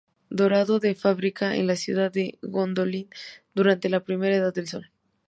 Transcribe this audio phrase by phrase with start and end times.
[0.31, 3.07] Dardo fue fabricada en la ciudad de Gondolin
[3.53, 4.89] durante la Primera Edad del Sol.